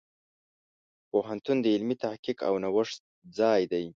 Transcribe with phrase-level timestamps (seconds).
[1.09, 2.99] پوهنتون د علمي تحقیق او نوښت
[3.39, 3.85] ځای دی.